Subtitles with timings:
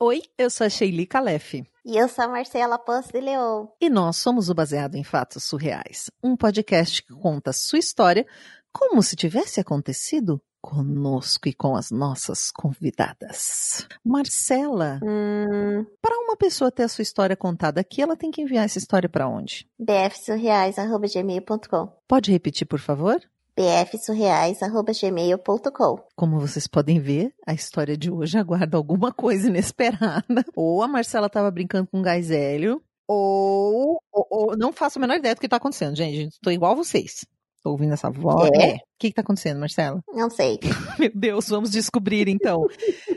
[0.00, 1.54] Oi, eu sou a Sheili Calef.
[1.84, 3.72] E eu sou a Marcela Poço de Leão.
[3.80, 8.24] E nós somos o Baseado em Fatos Surreais, um podcast que conta a sua história
[8.72, 13.88] como se tivesse acontecido conosco e com as nossas convidadas.
[14.04, 18.64] Marcela, Hum, para uma pessoa ter a sua história contada aqui, ela tem que enviar
[18.66, 19.68] essa história para onde?
[19.80, 23.20] bfsurreais.gmail.com Pode repetir, por favor?
[23.58, 30.22] bfsurreais.gmail.com Como vocês podem ver, a história de hoje aguarda alguma coisa inesperada.
[30.56, 35.00] Ou a Marcela estava brincando com um gás hélio, ou, ou, ou- não faço a
[35.00, 36.28] menor ideia do que está acontecendo, gente.
[36.28, 37.24] Estou igual vocês.
[37.56, 38.50] Estou ouvindo essa voz.
[38.54, 38.74] É?
[38.74, 40.00] O que está acontecendo, Marcela?
[40.08, 40.58] Não sei.
[40.98, 42.58] Meu Deus, vamos descobrir então.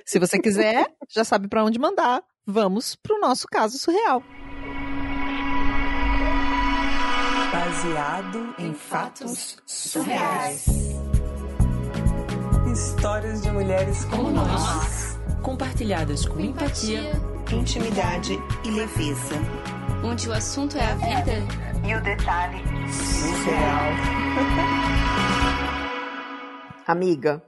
[0.06, 2.24] Se você quiser, já sabe para onde mandar.
[2.48, 4.24] Vamos para o nosso caso surreal.
[7.82, 10.68] Baseado em fatos surreais.
[12.72, 15.18] Histórias de mulheres como nós.
[15.42, 17.12] compartilhadas com empatia,
[17.52, 19.34] intimidade e leveza.
[20.04, 21.34] onde o assunto é a vida.
[21.84, 22.60] E o detalhe
[22.94, 23.92] Surreal.
[26.86, 27.44] Amiga,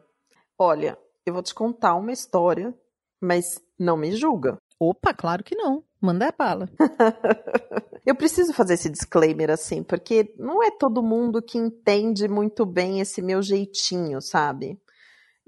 [0.57, 0.97] olha,
[1.27, 2.73] eu vou te contar uma história,
[3.21, 4.57] mas não me julga.
[4.79, 5.83] Opa, claro que não.
[6.01, 6.69] Manda a bala.
[8.05, 12.99] Eu preciso fazer esse disclaimer assim, porque não é todo mundo que entende muito bem
[12.99, 14.77] esse meu jeitinho, sabe?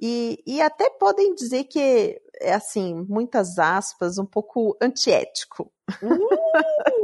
[0.01, 5.71] E, e até podem dizer que é assim, muitas aspas, um pouco antiético.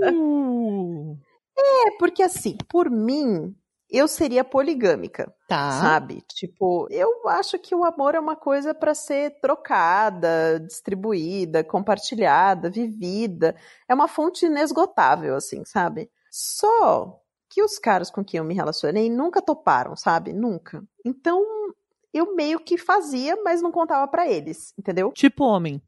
[0.03, 1.17] Uh,
[1.61, 3.55] É porque assim, por mim,
[3.91, 5.33] eu seria poligâmica.
[5.47, 5.71] tá.
[5.71, 6.21] sabe?
[6.33, 13.55] Tipo, eu acho que o amor é uma coisa para ser trocada, distribuída, compartilhada, vivida.
[13.87, 16.09] É uma fonte inesgotável, assim, sabe?
[16.31, 17.19] Só
[17.49, 20.31] que os caras com quem eu me relacionei nunca toparam, sabe?
[20.31, 20.81] Nunca.
[21.05, 21.43] Então,
[22.13, 25.11] eu meio que fazia, mas não contava pra eles, entendeu?
[25.13, 25.81] Tipo homem.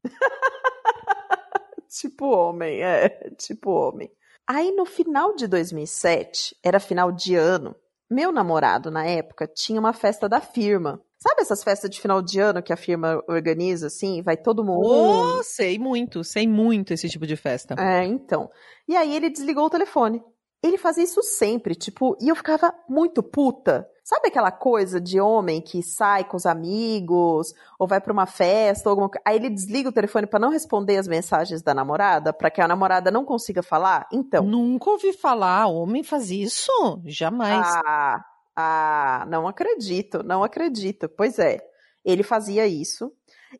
[1.88, 4.12] Tipo homem, é, tipo homem.
[4.48, 7.76] Aí no final de 2007, era final de ano,
[8.14, 11.02] meu namorado na época tinha uma festa da firma.
[11.18, 14.86] Sabe essas festas de final de ano que a firma organiza assim, vai todo mundo?
[14.86, 17.76] Oh, sei muito, sei muito esse tipo de festa.
[17.80, 18.50] É, então.
[18.88, 20.22] E aí ele desligou o telefone.
[20.62, 23.88] Ele fazia isso sempre, tipo, e eu ficava muito puta.
[24.04, 28.90] Sabe aquela coisa de homem que sai com os amigos, ou vai pra uma festa,
[28.90, 29.22] ou alguma coisa.
[29.26, 32.68] Aí ele desliga o telefone pra não responder as mensagens da namorada, pra que a
[32.68, 34.06] namorada não consiga falar?
[34.12, 34.44] Então.
[34.44, 36.72] Nunca ouvi falar, homem faz isso?
[37.06, 37.66] Jamais.
[37.86, 38.26] Ah,
[38.56, 41.08] ah, não acredito, não acredito.
[41.08, 41.60] Pois é,
[42.04, 43.10] ele fazia isso.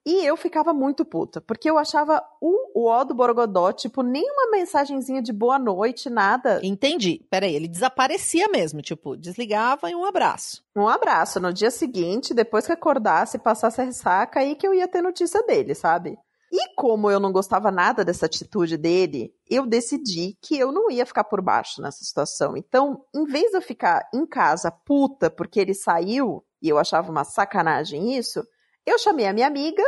[0.06, 4.24] E eu ficava muito puta, porque eu achava o, o ó do Borogodó, tipo, nem
[4.24, 6.60] uma mensagenzinha de boa noite, nada.
[6.64, 7.26] Entendi.
[7.30, 10.64] Peraí, ele desaparecia mesmo, tipo, desligava e um abraço.
[10.76, 11.40] Um abraço.
[11.40, 15.42] No dia seguinte, depois que acordasse, passasse a ressaca, aí que eu ia ter notícia
[15.44, 16.18] dele, sabe?
[16.56, 21.04] E como eu não gostava nada dessa atitude dele, eu decidi que eu não ia
[21.04, 22.56] ficar por baixo nessa situação.
[22.56, 27.10] Então, em vez de eu ficar em casa puta porque ele saiu, e eu achava
[27.10, 28.46] uma sacanagem isso,
[28.86, 29.84] eu chamei a minha amiga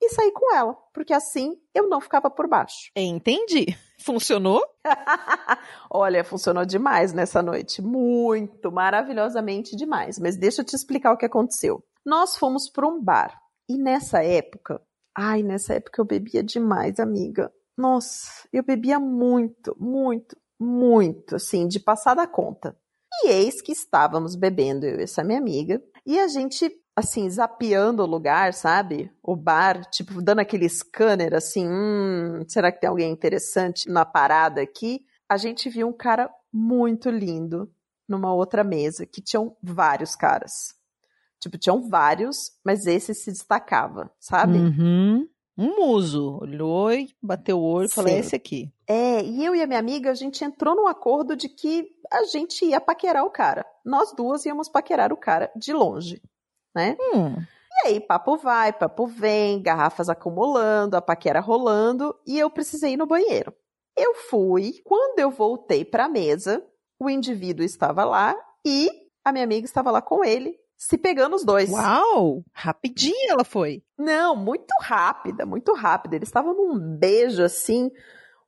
[0.00, 2.90] e saí com ela, porque assim eu não ficava por baixo.
[2.96, 3.66] Entendi.
[4.00, 4.62] Funcionou?
[5.90, 7.82] Olha, funcionou demais nessa noite.
[7.82, 10.18] Muito, maravilhosamente demais.
[10.18, 11.84] Mas deixa eu te explicar o que aconteceu.
[12.04, 13.38] Nós fomos para um bar.
[13.68, 14.80] E nessa época,
[15.14, 17.52] ai, nessa época eu bebia demais, amiga.
[17.76, 22.76] Nossa, eu bebia muito, muito, muito, assim, de passar da conta.
[23.22, 28.02] E eis que estávamos bebendo, eu e essa minha amiga, e a gente, assim, zapeando
[28.02, 29.10] o lugar, sabe?
[29.22, 34.62] O bar, tipo, dando aquele scanner, assim, hum, será que tem alguém interessante na parada
[34.62, 35.04] aqui?
[35.28, 37.70] A gente viu um cara muito lindo
[38.08, 40.74] numa outra mesa, que tinham vários caras.
[41.38, 44.58] Tipo, tinham vários, mas esse se destacava, sabe?
[44.58, 45.28] Uhum.
[45.56, 46.38] Um muso.
[46.40, 48.72] Olhou e bateu o olho e falou: esse aqui.
[48.86, 52.24] É, e eu e a minha amiga, a gente entrou num acordo de que a
[52.24, 53.64] gente ia paquerar o cara.
[53.84, 56.20] Nós duas íamos paquerar o cara de longe,
[56.74, 56.96] né?
[57.00, 57.36] Hum.
[57.72, 62.96] E aí, papo vai, papo vem, garrafas acumulando, a paquera rolando, e eu precisei ir
[62.96, 63.54] no banheiro.
[63.96, 66.64] Eu fui, quando eu voltei para a mesa,
[66.98, 68.90] o indivíduo estava lá e
[69.24, 71.70] a minha amiga estava lá com ele, se pegando os dois.
[71.70, 72.42] Uau!
[72.52, 73.82] Rapidinho ela foi.
[73.98, 76.16] Não, muito rápida, muito rápida.
[76.16, 77.90] Eles estavam num beijo assim.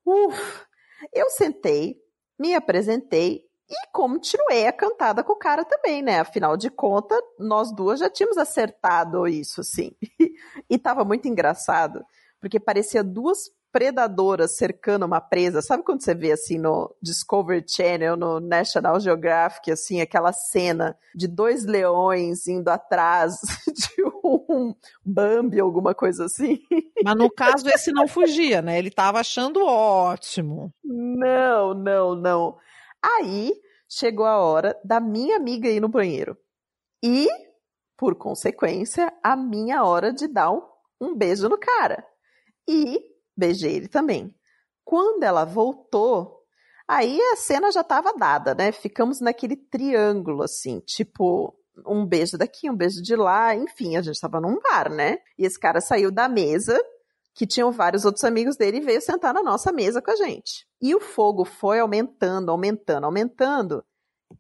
[0.05, 0.67] Uf.
[1.13, 1.97] Eu sentei,
[2.39, 3.43] me apresentei
[3.73, 6.21] e continuei a cantada com o cara também, né?
[6.21, 9.93] Afinal de contas, nós duas já tínhamos acertado isso, sim.
[10.69, 12.05] E tava muito engraçado,
[12.41, 15.63] porque parecia duas predadoras cercando uma presa.
[15.63, 21.27] Sabe quando você vê assim no Discovery Channel, no National Geographic, assim, aquela cena de
[21.27, 23.37] dois leões indo atrás
[23.75, 24.75] de um
[25.05, 26.61] Bambi, alguma coisa assim?
[27.03, 28.79] Mas no caso esse não fugia, né?
[28.79, 30.73] Ele tava achando ótimo.
[30.85, 32.57] Não, não, não.
[33.03, 33.53] Aí
[33.89, 36.37] chegou a hora da minha amiga ir no banheiro.
[37.03, 37.29] E,
[37.97, 40.63] por consequência, a minha hora de dar um,
[41.01, 42.07] um beijo no cara.
[42.69, 43.01] E
[43.37, 44.35] beijei ele também.
[44.85, 46.43] Quando ela voltou,
[46.87, 48.73] aí a cena já estava dada, né?
[48.73, 51.55] Ficamos naquele triângulo, assim, tipo,
[51.87, 55.19] um beijo daqui, um beijo de lá, enfim, a gente estava num bar, né?
[55.39, 56.79] E esse cara saiu da mesa,
[57.35, 60.67] que tinham vários outros amigos dele, e veio sentar na nossa mesa com a gente.
[60.81, 63.85] E o fogo foi aumentando, aumentando, aumentando,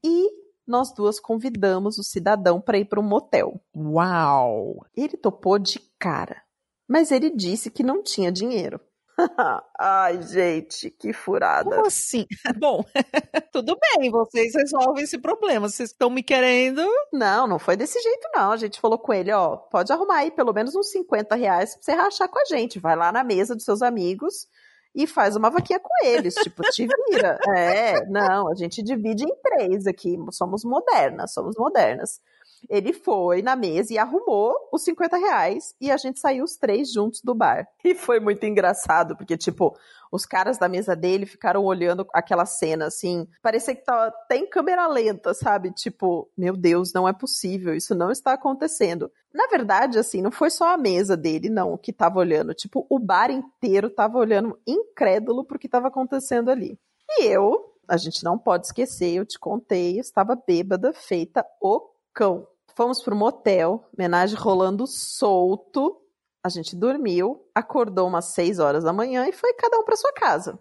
[0.04, 0.28] e
[0.66, 3.60] nós duas convidamos o cidadão para ir para um motel.
[3.76, 4.84] Uau!
[4.96, 6.42] Ele topou de cara,
[6.88, 8.80] mas ele disse que não tinha dinheiro.
[9.78, 11.70] Ai, gente, que furada.
[11.70, 12.26] Como assim?
[12.58, 12.84] Bom,
[13.52, 15.68] tudo bem, vocês resolvem esse problema.
[15.68, 16.86] Vocês estão me querendo.
[17.12, 18.52] Não, não foi desse jeito, não.
[18.52, 21.82] A gente falou com ele, ó, pode arrumar aí pelo menos uns 50 reais pra
[21.82, 22.78] você rachar com a gente.
[22.78, 24.46] Vai lá na mesa dos seus amigos
[24.94, 26.34] e faz uma vaquinha com eles.
[26.34, 27.38] tipo, te vira.
[27.56, 30.16] É, não, a gente divide em três aqui.
[30.30, 32.20] Somos modernas, somos modernas.
[32.68, 36.92] Ele foi na mesa e arrumou os 50 reais e a gente saiu os três
[36.92, 37.66] juntos do bar.
[37.84, 39.76] E foi muito engraçado, porque, tipo,
[40.10, 43.26] os caras da mesa dele ficaram olhando aquela cena assim.
[43.42, 45.72] Parecia que tava até em câmera lenta, sabe?
[45.72, 49.10] Tipo, meu Deus, não é possível, isso não está acontecendo.
[49.32, 52.52] Na verdade, assim, não foi só a mesa dele, não, que tava olhando.
[52.52, 56.78] Tipo, o bar inteiro tava olhando incrédulo pro que tava acontecendo ali.
[57.18, 62.46] E eu, a gente não pode esquecer, eu te contei, estava bêbada, feita o cão.
[62.74, 66.00] Fomos pro motel, homenagem rolando solto.
[66.42, 70.12] A gente dormiu, acordou umas 6 horas da manhã e foi cada um para sua
[70.12, 70.58] casa.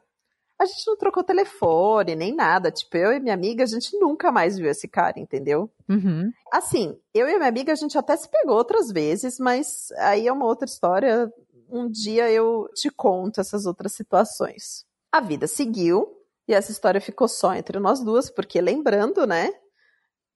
[0.59, 2.69] A gente não trocou telefone, nem nada.
[2.69, 5.71] Tipo, eu e minha amiga, a gente nunca mais viu esse cara, entendeu?
[5.89, 6.31] Uhum.
[6.51, 10.31] Assim, eu e minha amiga, a gente até se pegou outras vezes, mas aí é
[10.31, 11.33] uma outra história.
[11.68, 14.86] Um dia eu te conto essas outras situações.
[15.12, 16.15] A vida seguiu
[16.47, 19.51] e essa história ficou só entre nós duas, porque lembrando, né?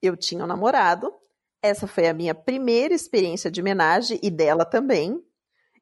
[0.02, 1.14] Eu tinha um namorado
[1.66, 5.20] essa foi a minha primeira experiência de homenagem e dela também.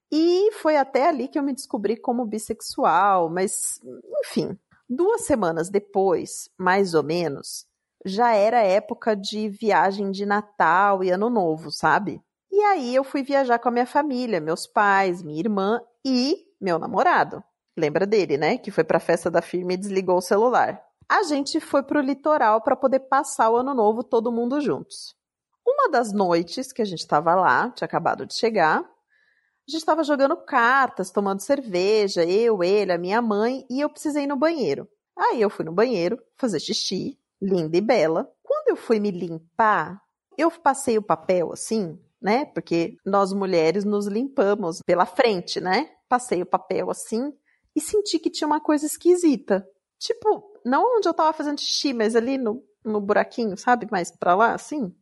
[0.09, 3.81] E foi até ali que eu me descobri como bissexual, mas,
[4.25, 4.57] enfim.
[4.87, 7.65] Duas semanas depois, mais ou menos,
[8.05, 12.21] já era época de viagem de Natal e Ano Novo, sabe?
[12.49, 16.79] E aí eu fui viajar com a minha família, meus pais, minha irmã e meu
[16.79, 17.43] namorado.
[17.75, 18.57] Lembra dele, né?
[18.57, 20.81] Que foi pra festa da firma e desligou o celular.
[21.13, 25.15] A gente foi pro litoral para poder passar o ano novo todo mundo juntos.
[25.63, 30.03] Uma das noites que a gente estava lá, tinha acabado de chegar, a gente estava
[30.03, 34.89] jogando cartas, tomando cerveja, eu, ele, a minha mãe, e eu precisei ir no banheiro.
[35.15, 38.27] Aí eu fui no banheiro fazer xixi, linda e bela.
[38.41, 40.01] Quando eu fui me limpar,
[40.35, 42.43] eu passei o papel assim, né?
[42.43, 45.91] Porque nós mulheres nos limpamos pela frente, né?
[46.09, 47.31] Passei o papel assim
[47.75, 49.63] e senti que tinha uma coisa esquisita.
[49.99, 53.87] Tipo, não onde eu tava fazendo xixi, mas ali no, no buraquinho, sabe?
[53.91, 54.93] Mais pra lá, assim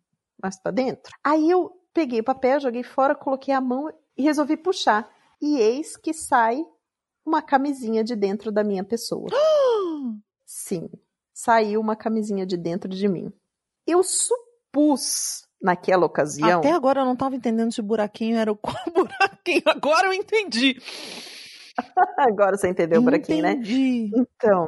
[0.42, 1.14] mais para dentro.
[1.24, 5.10] Aí eu peguei o papel, joguei fora, coloquei a mão e resolvi puxar.
[5.42, 6.64] E eis que sai
[7.26, 9.28] uma camisinha de dentro da minha pessoa.
[10.46, 10.90] Sim,
[11.34, 13.32] saiu uma camisinha de dentro de mim.
[13.86, 16.60] Eu supus naquela ocasião.
[16.60, 19.64] Até agora eu não estava entendendo se o buraquinho era o qual buraquinho.
[19.68, 20.78] Agora eu entendi.
[22.18, 24.12] agora você entendeu o buraquinho, entendi.
[24.12, 24.24] né?
[24.36, 24.68] Então,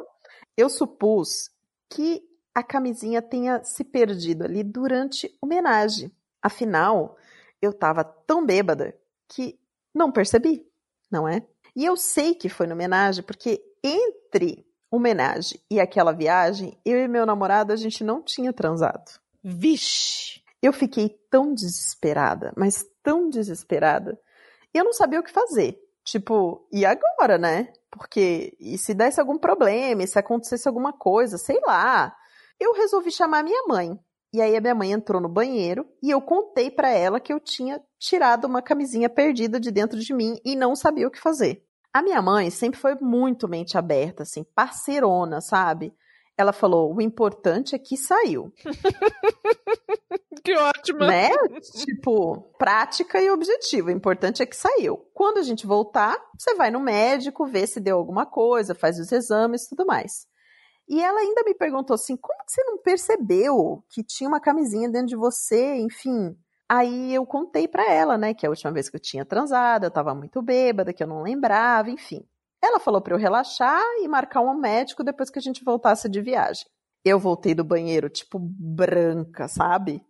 [0.56, 1.50] eu supus
[1.88, 2.22] que
[2.54, 6.12] a camisinha tenha se perdido ali durante homenagem.
[6.40, 7.16] Afinal,
[7.60, 8.96] eu estava tão bêbada
[9.28, 9.58] que
[9.94, 10.64] não percebi,
[11.10, 11.46] não é?
[11.74, 17.08] E eu sei que foi no homenagem porque entre homenagem e aquela viagem, eu e
[17.08, 19.18] meu namorado a gente não tinha transado.
[19.42, 20.42] Vixe!
[20.62, 24.18] Eu fiquei tão desesperada, mas tão desesperada.
[24.72, 25.78] Eu não sabia o que fazer.
[26.04, 27.72] Tipo, e agora, né?
[27.96, 32.14] Porque e se desse algum problema, e se acontecesse alguma coisa, sei lá
[32.58, 33.98] eu resolvi chamar minha mãe.
[34.32, 37.38] E aí a minha mãe entrou no banheiro e eu contei para ela que eu
[37.38, 41.64] tinha tirado uma camisinha perdida de dentro de mim e não sabia o que fazer.
[41.92, 45.94] A minha mãe sempre foi muito mente aberta, assim, parceirona, sabe?
[46.36, 48.52] Ela falou: o importante é que saiu.
[50.44, 50.98] que ótimo!
[51.00, 51.30] Né?
[51.84, 53.88] Tipo, prática e objetivo.
[53.88, 54.98] O importante é que saiu.
[55.14, 59.12] Quando a gente voltar, você vai no médico, vê se deu alguma coisa, faz os
[59.12, 60.26] exames e tudo mais.
[60.88, 64.88] E ela ainda me perguntou assim: como que você não percebeu que tinha uma camisinha
[64.88, 65.76] dentro de você?
[65.76, 66.36] Enfim.
[66.68, 69.90] Aí eu contei para ela, né, que a última vez que eu tinha transado, eu
[69.90, 72.26] tava muito bêbada, que eu não lembrava, enfim.
[72.64, 76.22] Ela falou para eu relaxar e marcar um médico depois que a gente voltasse de
[76.22, 76.64] viagem.
[77.04, 80.02] Eu voltei do banheiro, tipo, branca, sabe?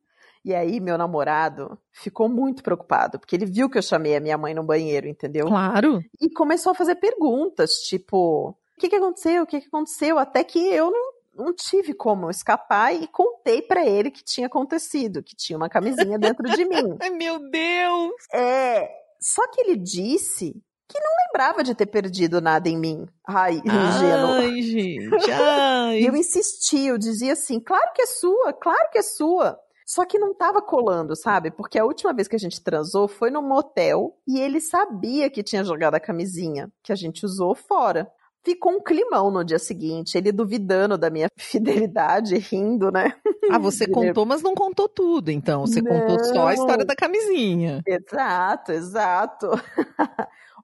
[0.45, 4.39] E aí, meu namorado ficou muito preocupado, porque ele viu que eu chamei a minha
[4.39, 5.47] mãe no banheiro, entendeu?
[5.47, 6.01] Claro.
[6.21, 9.43] E começou a fazer perguntas, tipo, o que, que aconteceu?
[9.43, 10.17] O que, que aconteceu?
[10.17, 15.25] Até que eu não, não tive como escapar e contei para ele que tinha acontecido,
[15.25, 16.97] que tinha uma camisinha dentro de mim.
[17.03, 18.13] Ai, meu Deus!
[18.33, 18.89] É.
[19.19, 23.07] Só que ele disse que não lembrava de ter perdido nada em mim.
[23.27, 24.33] Ai, ingênuo.
[24.33, 26.01] Ai, gente, ai.
[26.05, 29.59] E eu insisti, eu dizia assim, claro que é sua, claro que é sua.
[29.87, 31.51] Só que não tava colando, sabe?
[31.51, 35.43] Porque a última vez que a gente transou foi num motel e ele sabia que
[35.43, 38.11] tinha jogado a camisinha que a gente usou fora.
[38.43, 43.15] Ficou um climão no dia seguinte, ele duvidando da minha fidelidade, rindo, né?
[43.51, 45.67] Ah, você contou, mas não contou tudo, então.
[45.67, 46.87] Você contou só a história Não.
[46.87, 47.83] da camisinha.
[47.87, 49.51] Exato, exato.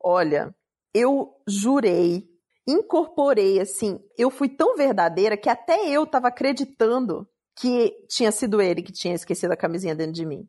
[0.03, 0.55] Olha,
[0.95, 2.29] eu jurei,
[2.67, 8.83] incorporei assim, eu fui tão verdadeira que até eu tava acreditando que tinha sido ele
[8.83, 10.49] que tinha esquecido a camisinha dentro de mim.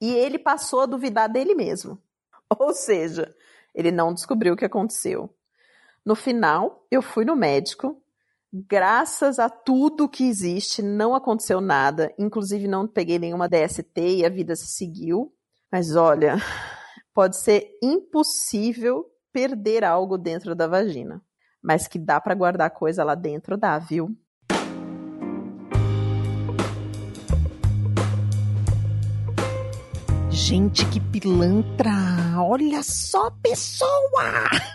[0.00, 2.00] E ele passou a duvidar dele mesmo.
[2.58, 3.34] Ou seja,
[3.74, 5.34] ele não descobriu o que aconteceu.
[6.04, 8.00] No final, eu fui no médico.
[8.52, 12.14] Graças a tudo que existe, não aconteceu nada.
[12.16, 15.34] Inclusive, não peguei nenhuma DST e a vida se seguiu.
[15.70, 16.36] Mas olha,
[17.16, 21.22] pode ser impossível perder algo dentro da vagina.
[21.62, 24.14] Mas que dá pra guardar coisa lá dentro, dá, viu?
[30.28, 31.90] Gente, que pilantra!
[32.38, 33.88] Olha só, pessoa!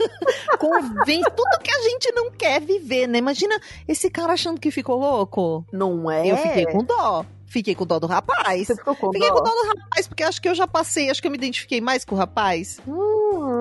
[0.58, 3.20] Convence tudo que a gente não quer viver, né?
[3.20, 3.56] Imagina
[3.88, 5.64] esse cara achando que ficou louco.
[5.72, 6.26] Não é?
[6.26, 7.24] Eu fiquei com dó.
[7.52, 8.68] Fiquei com dó do rapaz.
[8.68, 9.36] Você ficou com Fiquei dó?
[9.36, 11.82] com dó do rapaz, porque acho que eu já passei, acho que eu me identifiquei
[11.82, 12.80] mais com o rapaz.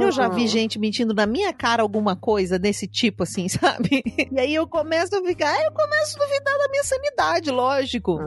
[0.02, 4.02] Eu já vi gente mentindo na minha cara alguma coisa desse tipo, assim, sabe?
[4.30, 8.18] E aí eu começo a ficar, aí eu começo a duvidar da minha sanidade, lógico.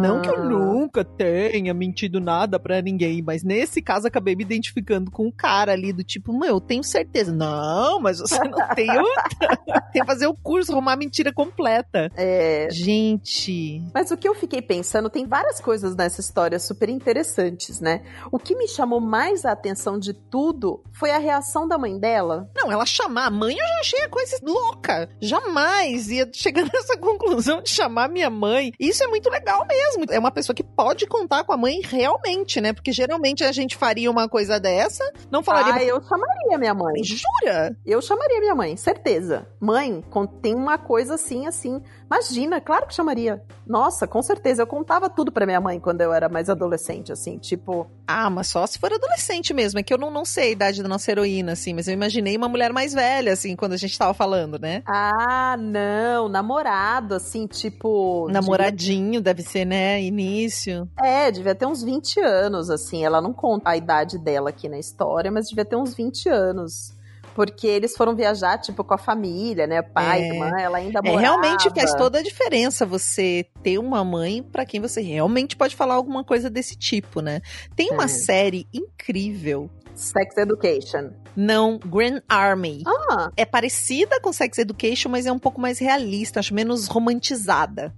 [0.00, 0.44] Não que eu Ah.
[0.44, 5.72] nunca tenha mentido nada pra ninguém, mas nesse caso acabei me identificando com o cara
[5.72, 7.32] ali do tipo, meu, eu tenho certeza.
[7.32, 9.56] Não, mas você não tem outra.
[9.92, 12.10] tem que fazer o curso, arrumar a mentira completa.
[12.16, 17.80] É, Gente, Mas o que eu fiquei pensando, tem várias coisas nessa história super interessantes,
[17.80, 18.02] né?
[18.30, 22.50] O que me chamou mais a atenção de tudo foi a reação da mãe dela.
[22.54, 25.08] não, ela chamar a mãe eu já achei a coisa louca.
[25.20, 28.72] Jamais ia chegar nessa conclusão de chamar minha mãe.
[28.78, 30.04] Isso é muito legal mesmo.
[30.10, 32.72] É uma pessoa que pode contar com a mãe realmente, né?
[32.72, 35.74] Porque geralmente a gente faria uma coisa dessa, não falaria.
[35.74, 37.02] Ah, eu chamaria minha mãe.
[37.02, 37.76] Jura?
[37.86, 39.46] Eu chamaria minha mãe, certeza.
[39.60, 40.02] Mãe,
[40.42, 41.80] tem uma coisa assim, assim.
[42.12, 43.42] Imagina, claro que chamaria.
[43.66, 44.60] Nossa, com certeza.
[44.60, 47.90] Eu contava tudo pra minha mãe quando eu era mais adolescente, assim, tipo.
[48.06, 49.80] Ah, mas só se for adolescente mesmo.
[49.80, 52.36] É que eu não, não sei a idade da nossa heroína, assim, mas eu imaginei
[52.36, 54.82] uma mulher mais velha, assim, quando a gente tava falando, né?
[54.86, 58.28] Ah, não, namorado, assim, tipo.
[58.30, 60.02] Namoradinho, deve ser, né?
[60.02, 60.86] Início.
[61.02, 63.06] é, devia ter uns 20 anos, assim.
[63.06, 66.92] Ela não conta a idade dela aqui na história, mas devia ter uns 20 anos.
[67.34, 69.80] Porque eles foram viajar, tipo, com a família, né?
[69.82, 70.28] Pai, É.
[70.28, 71.20] irmã, ela ainda É, morava.
[71.20, 75.94] realmente faz toda a diferença você ter uma mãe pra quem você realmente pode falar
[75.94, 77.40] alguma coisa desse tipo, né?
[77.74, 78.08] Tem uma É.
[78.08, 79.70] série incrível.
[79.94, 81.10] Sex Education.
[81.36, 82.82] Não, Grand Army.
[82.86, 87.94] Ah, É parecida com Sex Education, mas é um pouco mais realista, acho menos romantizada.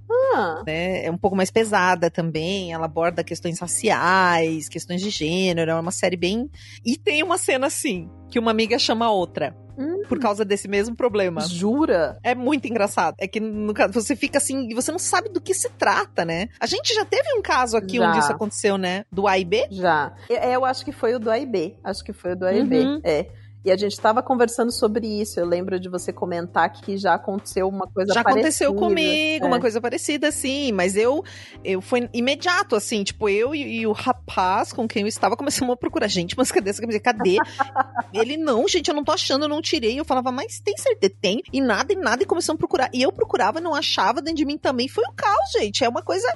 [0.66, 1.04] Né?
[1.04, 2.72] É um pouco mais pesada também.
[2.72, 5.70] Ela aborda questões raciais, questões de gênero.
[5.70, 6.50] É uma série bem.
[6.84, 9.56] E tem uma cena assim, que uma amiga chama a outra.
[9.76, 10.02] Hum.
[10.08, 11.40] Por causa desse mesmo problema.
[11.40, 12.18] Jura?
[12.22, 13.16] É muito engraçado.
[13.18, 16.24] É que, no caso, você fica assim e você não sabe do que se trata,
[16.24, 16.48] né?
[16.60, 18.08] A gente já teve um caso aqui Já.
[18.08, 19.04] onde isso aconteceu, né?
[19.10, 19.66] Do A e B.
[19.70, 20.14] Já.
[20.30, 21.76] É, eu acho que foi o do AIB.
[21.82, 22.78] Acho que foi o do AIB.
[22.78, 23.00] Uhum.
[23.02, 23.26] É.
[23.64, 25.40] E a gente tava conversando sobre isso.
[25.40, 28.40] Eu lembro de você comentar que já aconteceu uma coisa Já parecida.
[28.40, 29.48] aconteceu comigo, É.
[29.48, 31.24] uma coisa parecida, assim, mas eu,
[31.64, 35.72] eu foi imediato, assim, tipo, eu e, e o rapaz com quem eu estava começamos
[35.72, 37.04] a procurar, gente, mas cadê essa camiseta?
[37.12, 37.38] Cadê?
[38.12, 39.98] Ele, não, gente, eu não tô achando, eu não tirei.
[39.98, 41.14] Eu falava, mas tem certeza?
[41.20, 41.42] Tem.
[41.52, 42.90] E nada, e nada, e começamos a procurar.
[42.92, 44.88] E eu procurava, não achava, dentro de mim também.
[44.88, 45.82] Foi o caos, gente.
[45.84, 46.26] É uma coisa.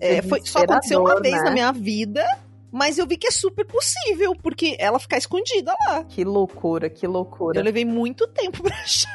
[0.00, 1.42] É, foi, só aconteceu uma vez né?
[1.42, 2.24] na minha vida.
[2.70, 6.04] Mas eu vi que é super possível, porque ela ficar escondida lá.
[6.04, 7.62] Que loucura, que Eu loucura.
[7.62, 9.10] levei muito tempo pra achar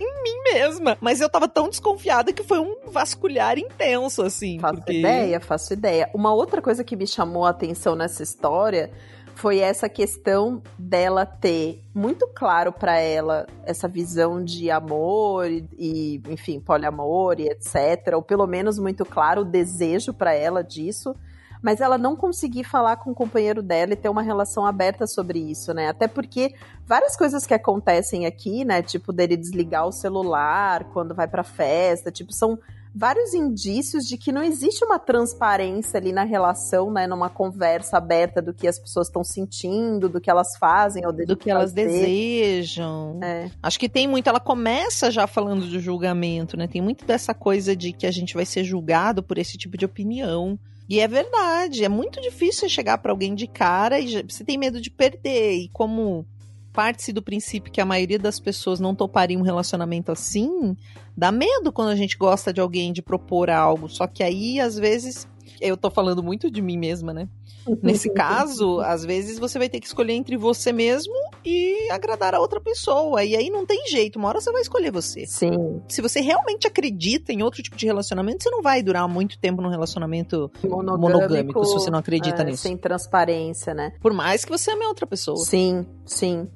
[0.00, 0.96] em mim mesma.
[1.00, 4.58] Mas eu tava tão desconfiada que foi um vasculhar intenso, assim.
[4.58, 4.98] Faço porque...
[4.98, 6.10] ideia, faço ideia.
[6.14, 8.90] Uma outra coisa que me chamou a atenção nessa história
[9.34, 16.22] foi essa questão dela ter muito claro pra ela essa visão de amor e, e,
[16.28, 21.14] enfim, poliamor e etc, ou pelo menos muito claro o desejo pra ela disso,
[21.62, 25.38] mas ela não conseguir falar com o companheiro dela e ter uma relação aberta sobre
[25.38, 25.88] isso, né?
[25.88, 26.54] Até porque
[26.86, 28.82] várias coisas que acontecem aqui, né?
[28.82, 32.58] Tipo, dele desligar o celular quando vai pra festa, tipo, são
[32.94, 38.42] vários indícios de que não existe uma transparência ali na relação, né, numa conversa aberta
[38.42, 43.20] do que as pessoas estão sentindo, do que elas fazem ou do que elas desejam.
[43.22, 43.50] É.
[43.62, 46.66] Acho que tem muito, ela começa já falando de julgamento, né?
[46.66, 49.84] Tem muito dessa coisa de que a gente vai ser julgado por esse tipo de
[49.84, 50.58] opinião.
[50.88, 54.80] E é verdade, é muito difícil chegar para alguém de cara e você tem medo
[54.80, 55.56] de perder.
[55.56, 56.26] E como
[56.72, 60.76] parte-se do princípio que a maioria das pessoas não toparia um relacionamento assim,
[61.16, 63.88] dá medo quando a gente gosta de alguém de propor algo.
[63.88, 65.28] Só que aí, às vezes,
[65.60, 67.28] eu tô falando muito de mim mesma, né?
[67.82, 72.40] Nesse caso, às vezes você vai ter que escolher entre você mesmo e agradar a
[72.40, 73.24] outra pessoa.
[73.24, 75.26] E aí não tem jeito, uma hora você vai escolher você.
[75.26, 75.82] Sim.
[75.88, 79.60] Se você realmente acredita em outro tipo de relacionamento, você não vai durar muito tempo
[79.60, 82.62] num relacionamento monogâmico, monogâmico se você não acredita é, nisso.
[82.62, 83.92] Sem transparência, né?
[84.00, 85.36] Por mais que você ame outra pessoa.
[85.38, 86.48] Sim, sim.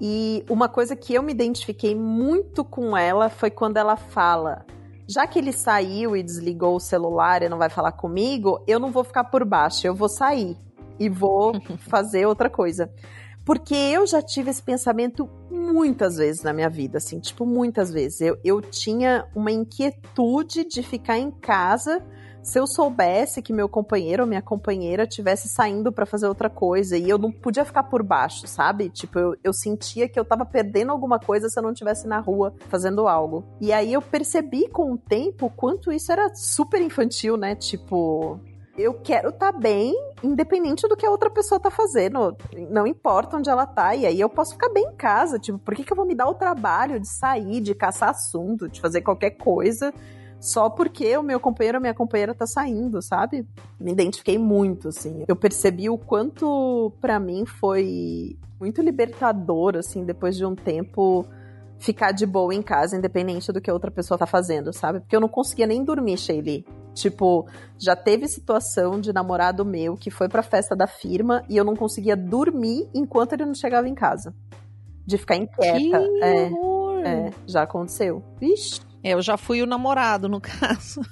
[0.00, 4.64] E uma coisa que eu me identifiquei muito com ela foi quando ela fala:
[5.08, 8.90] já que ele saiu e desligou o celular e não vai falar comigo, eu não
[8.90, 10.56] vou ficar por baixo, eu vou sair
[10.98, 11.52] e vou
[11.88, 12.90] fazer outra coisa.
[13.44, 18.22] Porque eu já tive esse pensamento muitas vezes na minha vida, assim, tipo, muitas vezes.
[18.22, 22.02] Eu, eu tinha uma inquietude de ficar em casa
[22.44, 26.94] se eu soubesse que meu companheiro ou minha companheira tivesse saindo para fazer outra coisa
[26.94, 28.90] e eu não podia ficar por baixo, sabe?
[28.90, 32.20] Tipo, eu, eu sentia que eu tava perdendo alguma coisa se eu não estivesse na
[32.20, 33.42] rua fazendo algo.
[33.62, 37.54] E aí eu percebi com o tempo quanto isso era super infantil, né?
[37.54, 38.38] Tipo,
[38.76, 42.36] eu quero estar tá bem, independente do que a outra pessoa tá fazendo.
[42.68, 43.94] Não importa onde ela tá.
[43.96, 45.38] E aí eu posso ficar bem em casa.
[45.38, 48.68] Tipo, por que, que eu vou me dar o trabalho de sair, de caçar assunto,
[48.68, 49.94] de fazer qualquer coisa
[50.44, 53.48] só porque o meu companheiro ou minha companheira tá saindo, sabe?
[53.80, 55.24] Me identifiquei muito, assim.
[55.26, 61.24] Eu percebi o quanto para mim foi muito libertador, assim, depois de um tempo
[61.78, 65.00] ficar de boa em casa, independente do que a outra pessoa tá fazendo, sabe?
[65.00, 66.66] Porque eu não conseguia nem dormir, Shelly.
[66.92, 67.48] Tipo,
[67.78, 71.74] já teve situação de namorado meu que foi pra festa da firma e eu não
[71.74, 74.34] conseguia dormir enquanto ele não chegava em casa.
[75.06, 75.78] De ficar inquieta.
[75.78, 76.98] Que é, horror.
[77.02, 78.22] é, já aconteceu.
[78.38, 78.93] Vixe.
[79.04, 81.02] É, eu já fui o namorado, no caso.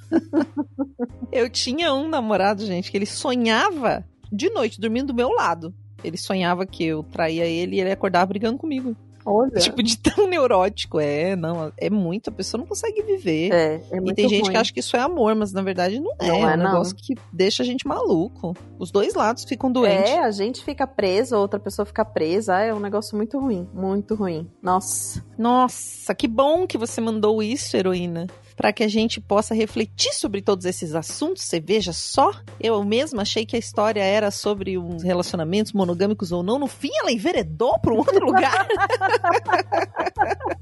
[1.31, 5.75] eu tinha um namorado, gente, que ele sonhava de noite, dormindo do meu lado.
[6.03, 8.97] Ele sonhava que eu traía ele e ele acordava brigando comigo.
[9.25, 9.53] Olha.
[9.53, 10.99] Tipo, de tão neurótico.
[10.99, 13.53] É, não, é muito, a pessoa não consegue viver.
[13.53, 14.51] É, é muito e tem gente ruim.
[14.53, 16.27] que acha que isso é amor, mas na verdade não é.
[16.27, 16.73] Não é é, um não.
[16.73, 18.57] negócio que deixa a gente maluco.
[18.81, 20.11] Os dois lados ficam doentes.
[20.11, 22.57] É, a gente fica preso, outra pessoa fica presa.
[22.57, 24.51] Ah, É um negócio muito ruim, muito ruim.
[24.61, 25.25] Nossa.
[25.43, 28.29] Nossa, que bom que você mandou isso, heroína.
[28.55, 31.43] Para que a gente possa refletir sobre todos esses assuntos.
[31.43, 36.45] Você veja só, eu mesma achei que a história era sobre uns relacionamentos monogâmicos ou
[36.45, 36.61] não.
[36.61, 38.69] No fim, ela enveredou para um outro lugar.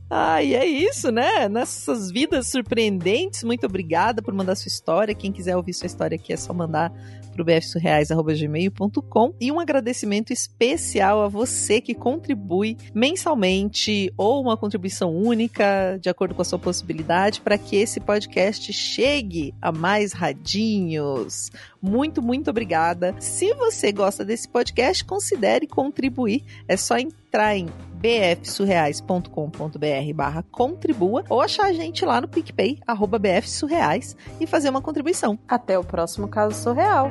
[0.09, 1.47] Ai, é isso, né?
[1.47, 3.45] Nessas vidas surpreendentes.
[3.45, 5.15] Muito obrigada por mandar sua história.
[5.15, 6.91] Quem quiser ouvir sua história aqui é só mandar
[7.31, 15.99] pro bfsurreais.gmail.com e um agradecimento especial a você que contribui mensalmente ou uma contribuição única,
[16.01, 21.51] de acordo com a sua possibilidade, para que esse podcast chegue a mais radinhos.
[21.83, 23.13] Muito, muito obrigada.
[23.19, 26.45] Se você gosta desse podcast, considere contribuir.
[26.69, 33.19] É só entrar em bfsurreais.com.br barra contribua ou achar a gente lá no PicPay, arroba
[33.19, 35.37] bfsurreais e fazer uma contribuição.
[35.49, 37.11] Até o próximo caso surreal.